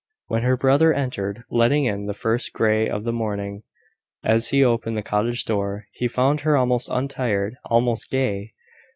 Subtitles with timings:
[0.29, 3.61] When her brother entered, letting in the first grey of the morning
[4.23, 8.53] as he opened the cottage door, he found her almost untired, almost gay.